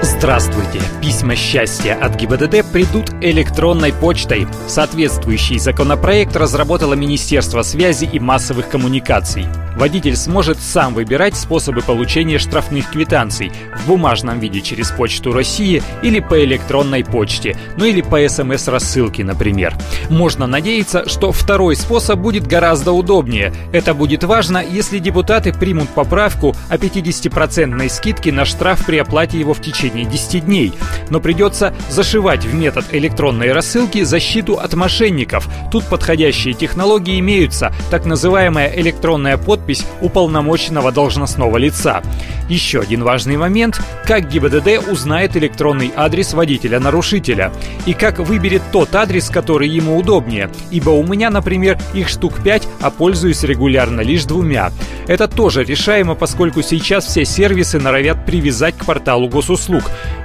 [0.00, 0.80] Здравствуйте!
[1.02, 4.46] Письма счастья от ГИБДД придут электронной почтой.
[4.68, 9.46] Соответствующий законопроект разработало Министерство связи и массовых коммуникаций.
[9.76, 16.20] Водитель сможет сам выбирать способы получения штрафных квитанций в бумажном виде через Почту России или
[16.20, 19.76] по электронной почте, ну или по СМС-рассылке, например.
[20.10, 23.52] Можно надеяться, что второй способ будет гораздо удобнее.
[23.72, 29.54] Это будет важно, если депутаты примут поправку о 50% скидке на штраф при оплате его
[29.54, 30.72] в течение 10 дней.
[31.10, 35.48] Но придется зашивать в метод электронной рассылки защиту от мошенников.
[35.70, 42.02] Тут подходящие технологии имеются, так называемая электронная подпись уполномоченного должностного лица.
[42.48, 47.52] Еще один важный момент– как ГИБДД узнает электронный адрес водителя-нарушителя
[47.84, 52.66] и как выберет тот адрес, который ему удобнее, ибо у меня, например, их штук 5,
[52.80, 54.72] а пользуюсь регулярно лишь двумя.
[55.06, 59.77] Это тоже решаемо, поскольку сейчас все сервисы норовят привязать к порталу госуслуг.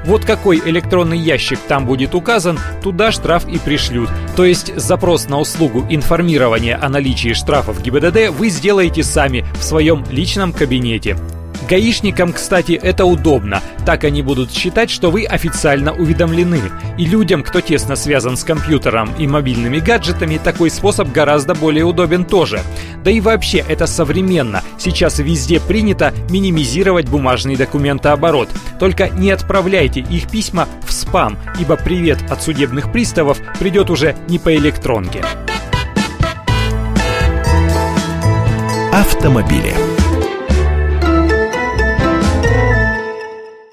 [0.06, 4.10] Вот какой электронный ящик там будет указан, туда штраф и пришлют.
[4.36, 10.04] То есть запрос на услугу информирования о наличии штрафов ГИБДД вы сделаете сами в своем
[10.10, 11.18] личном кабинете.
[11.70, 13.62] Гаишникам, кстати, это удобно.
[13.86, 16.60] Так они будут считать, что вы официально уведомлены.
[16.98, 22.26] И людям, кто тесно связан с компьютером и мобильными гаджетами, такой способ гораздо более удобен
[22.26, 22.62] тоже.
[23.04, 24.64] Да и вообще, это современно.
[24.78, 28.50] Сейчас везде принято минимизировать бумажный документооборот.
[28.80, 34.40] Только не отправляйте их письма в спам, ибо привет от судебных приставов придет уже не
[34.40, 35.24] по электронке.
[38.92, 39.93] Автомобили.